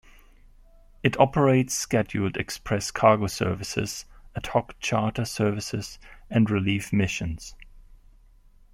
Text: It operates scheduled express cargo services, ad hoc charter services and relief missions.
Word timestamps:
It 1.03 1.15
operates 1.19 1.75
scheduled 1.75 2.35
express 2.35 2.89
cargo 2.89 3.27
services, 3.27 4.05
ad 4.35 4.47
hoc 4.47 4.79
charter 4.79 5.25
services 5.25 5.99
and 6.27 6.49
relief 6.49 6.91
missions. 6.91 7.53